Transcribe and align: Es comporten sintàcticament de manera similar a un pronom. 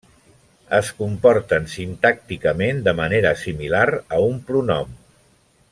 Es 0.77 0.87
comporten 1.01 1.67
sintàcticament 1.73 2.81
de 2.89 2.95
manera 3.01 3.35
similar 3.45 3.87
a 4.19 4.23
un 4.31 4.41
pronom. 4.49 4.99